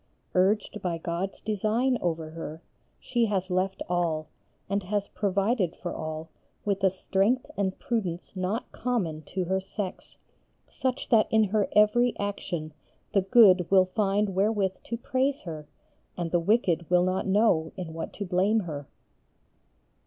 Urged 0.33 0.81
by 0.81 0.97
God's 0.97 1.41
design 1.41 1.99
over 2.01 2.31
her 2.31 2.63
she 2.99 3.25
has 3.25 3.51
left 3.51 3.83
all, 3.87 4.25
and 4.67 4.81
has 4.81 5.07
provided 5.09 5.75
for 5.75 5.93
all 5.93 6.27
with 6.65 6.83
a 6.83 6.89
strength 6.89 7.45
and 7.55 7.77
prudence 7.77 8.35
not 8.35 8.71
common 8.71 9.21
to 9.21 9.43
her 9.45 9.59
sex, 9.59 10.17
such 10.67 11.09
that 11.09 11.27
in 11.29 11.43
her 11.43 11.67
every 11.75 12.17
action 12.17 12.73
the 13.13 13.21
good 13.21 13.69
will 13.69 13.85
find 13.85 14.33
wherewith 14.33 14.75
to 14.85 14.97
praise 14.97 15.41
her 15.41 15.67
and 16.17 16.31
the 16.31 16.39
wicked 16.39 16.89
will 16.89 17.03
not 17.03 17.27
know 17.27 17.71
in 17.77 17.93
what 17.93 18.11
to 18.13 18.25
blame 18.25 18.61
her." 18.61 18.87